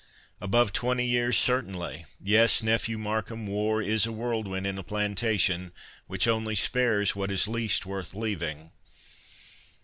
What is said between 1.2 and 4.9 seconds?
certainly. Yes, nephew Markham, war is a whirlwind in a